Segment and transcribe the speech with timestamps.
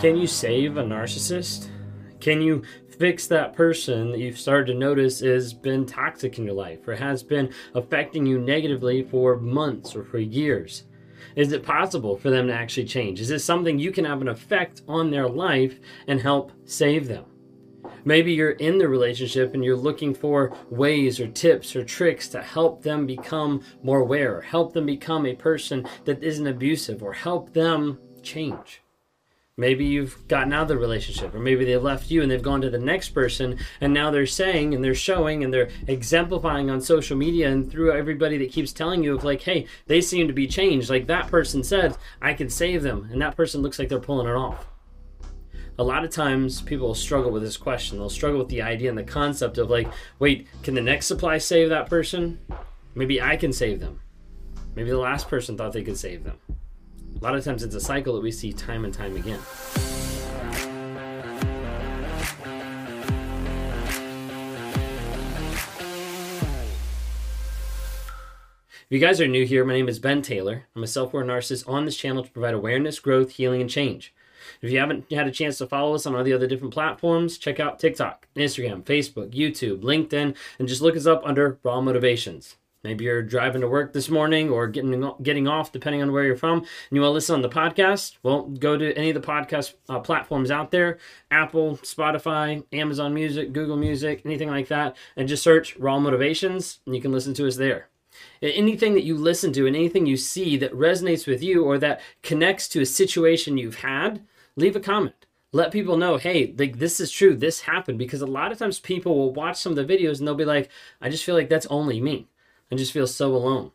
[0.00, 1.70] Can you save a narcissist?
[2.20, 2.62] Can you
[3.00, 6.94] fix that person that you've started to notice has been toxic in your life or
[6.94, 10.84] has been affecting you negatively for months or for years?
[11.34, 13.20] Is it possible for them to actually change?
[13.20, 17.24] Is this something you can have an effect on their life and help save them?
[18.04, 22.40] Maybe you're in the relationship and you're looking for ways or tips or tricks to
[22.40, 27.52] help them become more aware, help them become a person that isn't abusive, or help
[27.52, 28.80] them change.
[29.58, 32.60] Maybe you've gotten out of the relationship, or maybe they've left you and they've gone
[32.60, 36.80] to the next person, and now they're saying and they're showing and they're exemplifying on
[36.80, 40.32] social media and through everybody that keeps telling you of like, hey, they seem to
[40.32, 40.88] be changed.
[40.88, 44.28] Like that person said, I can save them, and that person looks like they're pulling
[44.28, 44.64] it off.
[45.76, 47.98] A lot of times people struggle with this question.
[47.98, 49.88] They'll struggle with the idea and the concept of like,
[50.20, 52.38] wait, can the next supply save that person?
[52.94, 54.00] Maybe I can save them.
[54.76, 56.38] Maybe the last person thought they could save them.
[57.20, 59.40] A lot of times it's a cycle that we see time and time again.
[68.80, 70.66] If you guys are new here, my name is Ben Taylor.
[70.76, 74.14] I'm a self aware narcissist on this channel to provide awareness, growth, healing, and change.
[74.62, 77.36] If you haven't had a chance to follow us on all the other different platforms,
[77.36, 82.57] check out TikTok, Instagram, Facebook, YouTube, LinkedIn, and just look us up under Raw Motivations.
[82.84, 86.36] Maybe you're driving to work this morning or getting getting off, depending on where you're
[86.36, 88.16] from, and you want to listen on the podcast.
[88.22, 93.52] Well, go to any of the podcast uh, platforms out there: Apple, Spotify, Amazon Music,
[93.52, 97.48] Google Music, anything like that, and just search Raw Motivations, and you can listen to
[97.48, 97.88] us there.
[98.40, 102.00] Anything that you listen to and anything you see that resonates with you or that
[102.22, 104.24] connects to a situation you've had,
[104.56, 105.14] leave a comment
[105.50, 107.98] let people know, hey, like this is true, this happened.
[107.98, 110.44] Because a lot of times people will watch some of the videos and they'll be
[110.44, 110.68] like,
[111.00, 112.28] I just feel like that's only me
[112.70, 113.72] and just feel so alone.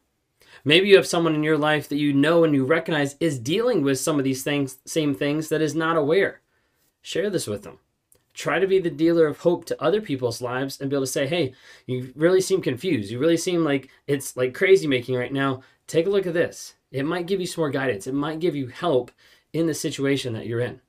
[0.66, 3.82] Maybe you have someone in your life that you know and you recognize is dealing
[3.82, 6.42] with some of these things, same things, that is not aware.
[7.02, 7.80] Share this with them.
[8.34, 11.12] Try to be the dealer of hope to other people's lives and be able to
[11.12, 11.54] say, hey,
[11.86, 13.12] you really seem confused.
[13.12, 15.62] You really seem like it's like crazy making right now.
[15.86, 16.76] Take a look at this.
[16.92, 19.12] It might give you some more guidance, it might give you help
[19.52, 20.80] in the situation that you're in.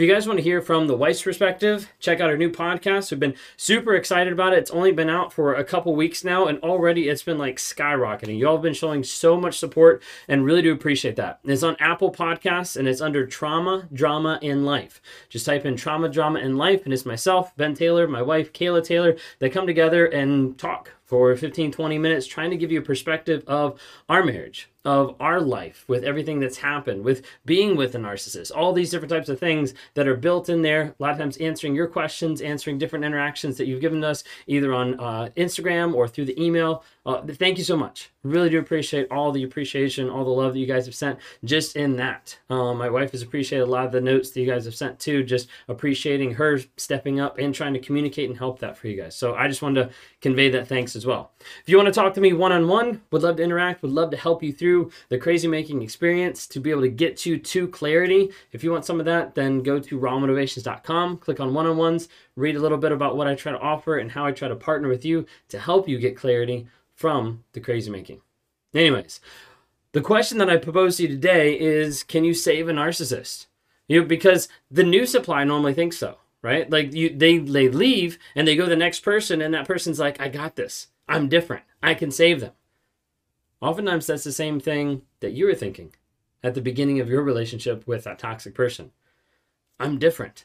[0.00, 3.10] If you guys want to hear from the wife's perspective, check out our new podcast.
[3.10, 4.60] We've been super excited about it.
[4.60, 8.38] It's only been out for a couple weeks now, and already it's been like skyrocketing.
[8.38, 11.40] You all have been showing so much support and really do appreciate that.
[11.44, 15.02] It's on Apple Podcasts and it's under Trauma, Drama, in Life.
[15.28, 18.82] Just type in Trauma, Drama, in Life, and it's myself, Ben Taylor, my wife, Kayla
[18.82, 22.82] Taylor, that come together and talk for 15, 20 minutes, trying to give you a
[22.82, 23.78] perspective of
[24.08, 28.72] our marriage, of our life, with everything that's happened, with being with a narcissist, all
[28.72, 30.82] these different types of things that are built in there.
[30.82, 34.72] A lot of times answering your questions, answering different interactions that you've given us either
[34.72, 36.84] on uh, Instagram or through the email.
[37.06, 38.10] Uh, thank you so much.
[38.22, 41.74] Really do appreciate all the appreciation, all the love that you guys have sent just
[41.74, 42.38] in that.
[42.50, 44.98] Um, my wife has appreciated a lot of the notes that you guys have sent
[45.00, 49.00] too, just appreciating her stepping up and trying to communicate and help that for you
[49.00, 49.16] guys.
[49.16, 51.32] So I just wanted to convey that thanks as well.
[51.62, 53.92] If you want to talk to me one on one, would love to interact, would
[53.92, 57.38] love to help you through the crazy making experience to be able to get you
[57.38, 58.30] to clarity.
[58.52, 62.08] If you want some of that, then go to rawmotivations.com, click on one on ones,
[62.40, 64.56] read a little bit about what I try to offer and how I try to
[64.56, 68.20] partner with you to help you get clarity from the crazy making.
[68.74, 69.20] Anyways,
[69.92, 73.46] the question that I propose to you today is can you save a narcissist?
[73.88, 76.70] You know, because the new supply normally thinks so, right?
[76.70, 79.98] Like you they they leave and they go to the next person and that person's
[79.98, 80.88] like, I got this.
[81.08, 81.64] I'm different.
[81.82, 82.52] I can save them.
[83.60, 85.92] Oftentimes that's the same thing that you were thinking
[86.42, 88.92] at the beginning of your relationship with that toxic person.
[89.78, 90.44] I'm different.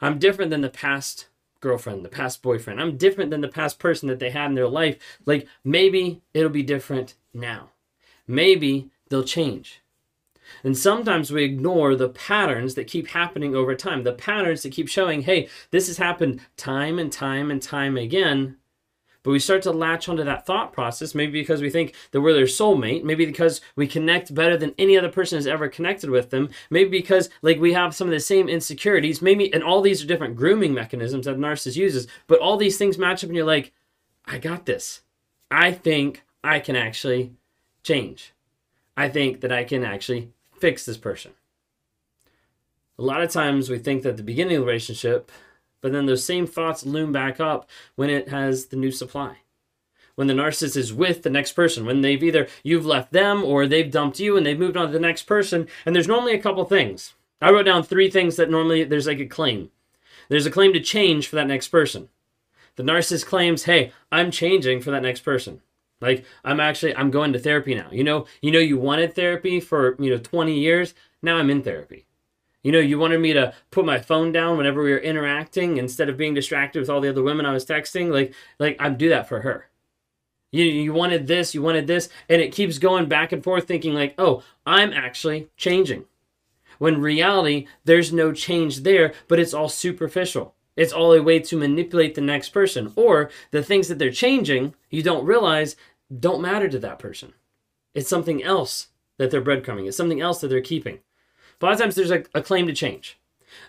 [0.00, 1.28] I'm different than the past
[1.60, 2.80] girlfriend, the past boyfriend.
[2.80, 4.96] I'm different than the past person that they had in their life.
[5.26, 7.70] Like maybe it'll be different now.
[8.26, 9.82] Maybe they'll change.
[10.64, 14.88] And sometimes we ignore the patterns that keep happening over time, the patterns that keep
[14.88, 18.56] showing, hey, this has happened time and time and time again.
[19.22, 22.32] But we start to latch onto that thought process, maybe because we think that we're
[22.32, 26.30] their soulmate, maybe because we connect better than any other person has ever connected with
[26.30, 30.02] them, maybe because like we have some of the same insecurities, maybe and all these
[30.02, 33.44] are different grooming mechanisms that narcissist uses, but all these things match up and you're
[33.44, 33.72] like,
[34.24, 35.02] I got this.
[35.50, 37.32] I think I can actually
[37.82, 38.32] change.
[38.96, 41.32] I think that I can actually fix this person.
[42.98, 45.30] A lot of times we think that the beginning of the relationship
[45.80, 49.38] but then those same thoughts loom back up when it has the new supply.
[50.14, 53.66] When the narcissist is with the next person, when they've either you've left them or
[53.66, 56.42] they've dumped you and they've moved on to the next person, and there's normally a
[56.42, 57.14] couple things.
[57.40, 59.70] I wrote down three things that normally there's like a claim.
[60.28, 62.10] There's a claim to change for that next person.
[62.76, 65.62] The narcissist claims, "Hey, I'm changing for that next person."
[66.00, 67.88] Like I'm actually I'm going to therapy now.
[67.90, 70.94] You know, you know you wanted therapy for, you know, 20 years.
[71.22, 72.06] Now I'm in therapy.
[72.62, 76.08] You know, you wanted me to put my phone down whenever we were interacting instead
[76.08, 78.12] of being distracted with all the other women I was texting.
[78.12, 79.70] Like, like I'd do that for her.
[80.52, 83.94] You, you wanted this, you wanted this, and it keeps going back and forth, thinking
[83.94, 86.04] like, oh, I'm actually changing.
[86.78, 90.54] When reality, there's no change there, but it's all superficial.
[90.76, 94.74] It's all a way to manipulate the next person, or the things that they're changing,
[94.90, 95.76] you don't realize
[96.18, 97.34] don't matter to that person.
[97.94, 99.86] It's something else that they're breadcrumbing.
[99.86, 101.00] It's something else that they're keeping.
[101.60, 103.18] A lot of times there's a, a claim to change.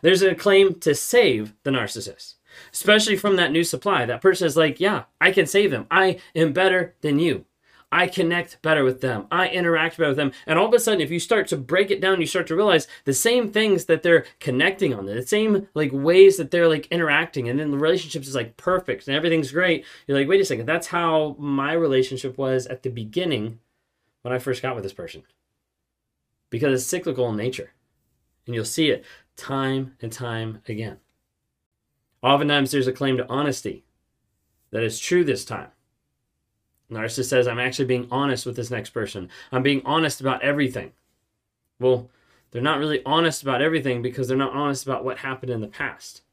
[0.02, 2.36] There's a claim to save the narcissist,
[2.72, 4.06] especially from that new supply.
[4.06, 5.88] That person is like, yeah, I can save them.
[5.92, 7.46] I am better than you.
[7.94, 9.28] I connect better with them.
[9.30, 10.32] I interact better with them.
[10.48, 12.56] And all of a sudden, if you start to break it down, you start to
[12.56, 16.88] realize the same things that they're connecting on, the same like ways that they're like
[16.88, 19.84] interacting, and then the relationships is like perfect and everything's great.
[20.08, 23.60] You're like, wait a second, that's how my relationship was at the beginning
[24.22, 25.24] when I first got with this person.
[26.50, 27.72] Because it's cyclical in nature.
[28.52, 29.06] And you'll see it
[29.38, 30.98] time and time again.
[32.22, 33.86] Oftentimes, there's a claim to honesty
[34.72, 35.70] that is true this time.
[36.92, 39.30] Narcissist says, I'm actually being honest with this next person.
[39.54, 40.92] I'm being honest about everything.
[41.80, 42.10] Well,
[42.52, 45.68] they're not really honest about everything because they're not honest about what happened in the
[45.68, 46.24] past.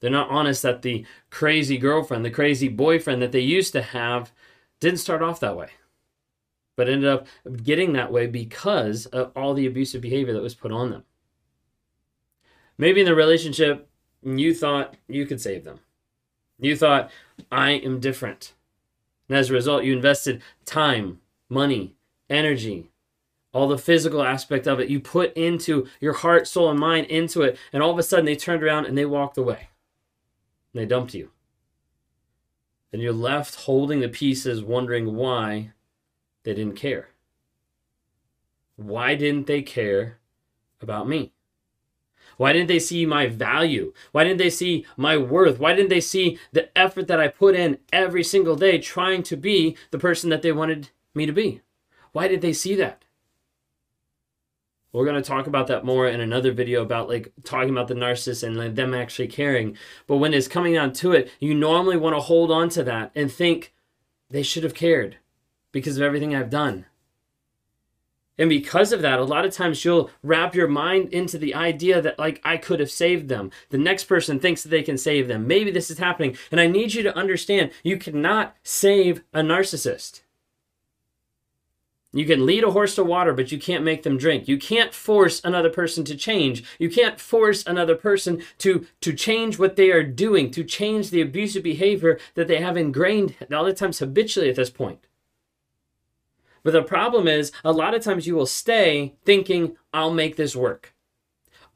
[0.00, 4.30] They're not honest that the crazy girlfriend, the crazy boyfriend that they used to have
[4.78, 5.70] didn't start off that way,
[6.76, 7.26] but ended up
[7.62, 11.04] getting that way because of all the abusive behavior that was put on them.
[12.78, 13.88] Maybe in the relationship,
[14.22, 15.80] you thought you could save them.
[16.58, 17.10] You thought,
[17.50, 18.52] I am different.
[19.28, 21.94] And as a result, you invested time, money,
[22.30, 22.90] energy,
[23.52, 24.88] all the physical aspect of it.
[24.88, 27.58] You put into your heart, soul, and mind into it.
[27.72, 29.68] And all of a sudden, they turned around and they walked away.
[30.72, 31.30] And they dumped you.
[32.92, 35.72] And you're left holding the pieces, wondering why
[36.44, 37.08] they didn't care.
[38.76, 40.18] Why didn't they care
[40.80, 41.32] about me?
[42.36, 43.92] Why didn't they see my value?
[44.12, 45.58] Why didn't they see my worth?
[45.58, 49.36] Why didn't they see the effort that I put in every single day trying to
[49.36, 51.62] be the person that they wanted me to be?
[52.12, 53.04] Why did they see that?
[54.92, 57.94] We're going to talk about that more in another video about like talking about the
[57.94, 59.76] narcissist and like them actually caring.
[60.06, 63.10] But when it's coming down to it, you normally want to hold on to that
[63.14, 63.74] and think
[64.30, 65.18] they should have cared
[65.70, 66.86] because of everything I've done.
[68.38, 72.02] And because of that, a lot of times you'll wrap your mind into the idea
[72.02, 73.50] that, like, I could have saved them.
[73.70, 75.46] The next person thinks that they can save them.
[75.46, 76.36] Maybe this is happening.
[76.50, 80.20] And I need you to understand you cannot save a narcissist.
[82.12, 84.48] You can lead a horse to water, but you can't make them drink.
[84.48, 86.64] You can't force another person to change.
[86.78, 91.20] You can't force another person to, to change what they are doing, to change the
[91.20, 95.05] abusive behavior that they have ingrained, a lot of times habitually at this point.
[96.66, 100.56] But the problem is, a lot of times you will stay thinking, I'll make this
[100.56, 100.96] work.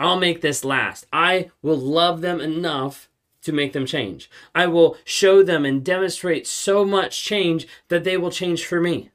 [0.00, 1.06] I'll make this last.
[1.12, 3.08] I will love them enough
[3.42, 4.28] to make them change.
[4.52, 9.10] I will show them and demonstrate so much change that they will change for me.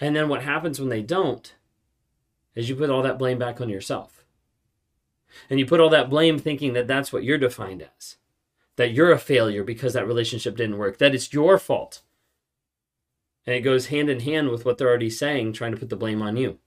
[0.00, 1.52] And then what happens when they don't
[2.54, 4.24] is you put all that blame back on yourself.
[5.50, 8.16] And you put all that blame thinking that that's what you're defined as.
[8.76, 10.96] That you're a failure because that relationship didn't work.
[10.96, 12.00] That it's your fault.
[13.46, 15.96] And it goes hand in hand with what they're already saying, trying to put the
[15.96, 16.58] blame on you.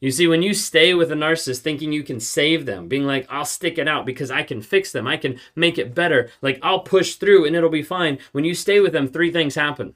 [0.00, 3.26] You see, when you stay with a narcissist thinking you can save them, being like,
[3.28, 6.58] I'll stick it out because I can fix them, I can make it better, like
[6.62, 8.18] I'll push through and it'll be fine.
[8.32, 9.94] When you stay with them, three things happen.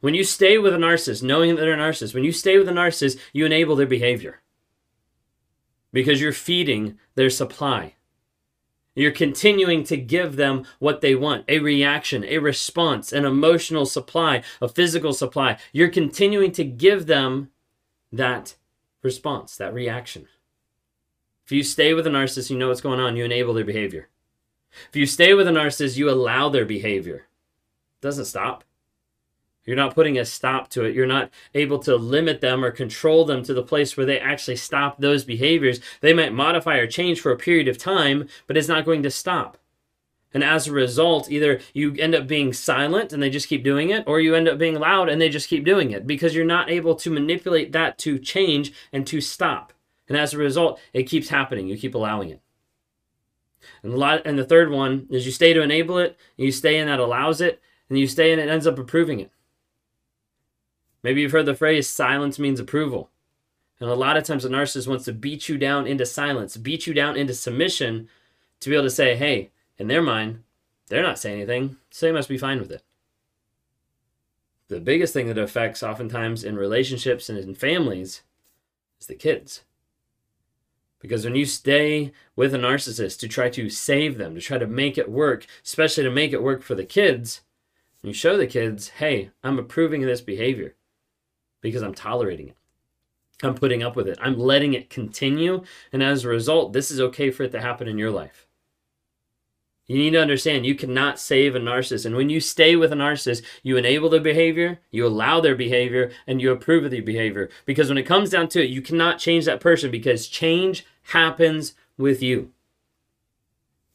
[0.00, 2.68] When you stay with a narcissist, knowing that they're a narcissist, when you stay with
[2.68, 4.40] a narcissist, you enable their behavior
[5.92, 7.94] because you're feeding their supply.
[8.94, 14.42] You're continuing to give them what they want a reaction, a response, an emotional supply,
[14.60, 15.58] a physical supply.
[15.72, 17.50] You're continuing to give them
[18.12, 18.56] that
[19.02, 20.28] response, that reaction.
[21.46, 24.08] If you stay with a narcissist, you know what's going on, you enable their behavior.
[24.88, 27.26] If you stay with a narcissist, you allow their behavior.
[27.96, 28.64] It doesn't stop.
[29.64, 30.94] You're not putting a stop to it.
[30.94, 34.56] You're not able to limit them or control them to the place where they actually
[34.56, 35.80] stop those behaviors.
[36.00, 39.10] They might modify or change for a period of time, but it's not going to
[39.10, 39.58] stop.
[40.34, 43.90] And as a result, either you end up being silent and they just keep doing
[43.90, 46.44] it, or you end up being loud and they just keep doing it because you're
[46.44, 49.72] not able to manipulate that to change and to stop.
[50.08, 51.68] And as a result, it keeps happening.
[51.68, 52.40] You keep allowing it.
[53.82, 56.88] And, lot, and the third one is you stay to enable it, you stay in
[56.88, 59.30] that allows it, and you stay in it ends up approving it.
[61.02, 63.10] Maybe you've heard the phrase silence means approval.
[63.80, 66.86] And a lot of times a narcissist wants to beat you down into silence, beat
[66.86, 68.08] you down into submission
[68.60, 70.44] to be able to say, hey, in their mind,
[70.86, 72.82] they're not saying anything, so they must be fine with it.
[74.68, 78.22] The biggest thing that affects oftentimes in relationships and in families
[79.00, 79.64] is the kids.
[81.00, 84.66] Because when you stay with a narcissist to try to save them, to try to
[84.68, 87.40] make it work, especially to make it work for the kids,
[88.02, 90.76] you show the kids, hey, I'm approving of this behavior
[91.62, 92.56] because I'm tolerating it.
[93.42, 94.18] I'm putting up with it.
[94.20, 95.64] I'm letting it continue.
[95.92, 98.46] And as a result, this is okay for it to happen in your life.
[99.86, 102.06] You need to understand you cannot save a narcissist.
[102.06, 106.12] And when you stay with a narcissist, you enable their behavior, you allow their behavior,
[106.26, 107.50] and you approve of their behavior.
[107.66, 111.74] Because when it comes down to it, you cannot change that person because change happens
[111.98, 112.52] with you.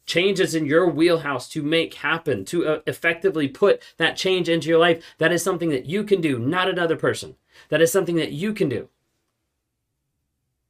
[0.08, 4.66] Change is in your wheelhouse to make happen, to uh, effectively put that change into
[4.66, 5.04] your life.
[5.18, 7.36] That is something that you can do, not another person.
[7.68, 8.88] That is something that you can do.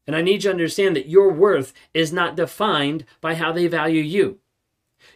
[0.09, 3.69] And I need you to understand that your worth is not defined by how they
[3.69, 4.41] value you.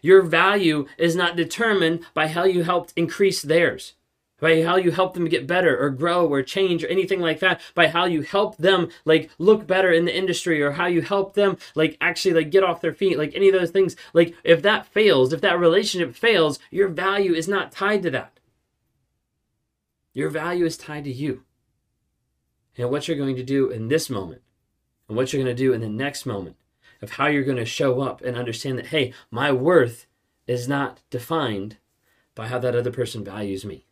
[0.03, 3.95] Your value is not determined by how you helped increase theirs,
[4.43, 7.61] by how you help them get better or grow or change or anything like that,
[7.77, 11.35] by how you help them like look better in the industry or how you help
[11.35, 13.95] them like actually like get off their feet, like any of those things.
[14.13, 18.41] Like if that fails, if that relationship fails, your value is not tied to that.
[20.13, 21.45] Your value is tied to you
[22.77, 24.43] and what you're going to do in this moment
[25.07, 26.57] and what you're going to do in the next moment
[27.01, 30.07] of how you're going to show up and understand that, hey, my worth
[30.49, 31.77] is not defined
[32.35, 33.87] by how that other person values me.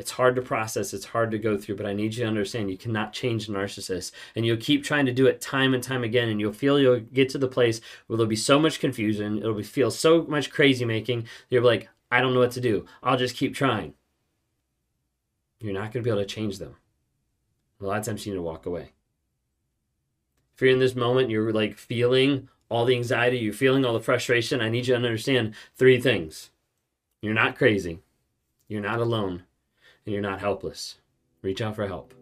[0.00, 2.70] It's hard to process, it's hard to go through, but I need you to understand
[2.70, 4.12] you cannot change a narcissist.
[4.34, 7.00] And you'll keep trying to do it time and time again, and you'll feel you'll
[7.00, 10.50] get to the place where there'll be so much confusion, it'll be, feel so much
[10.50, 12.86] crazy making, you're like, I don't know what to do.
[13.02, 13.94] I'll just keep trying.
[15.60, 16.74] You're not going to be able to change them.
[17.80, 18.92] A lot of times you need to walk away
[20.60, 24.00] if you're in this moment, you're like feeling all the anxiety, you're feeling all the
[24.00, 26.50] frustration, I need you to understand three things.
[27.22, 28.00] You're not crazy,
[28.68, 29.44] you're not alone,
[30.10, 30.96] and you're not helpless.
[31.40, 32.19] Reach out for help.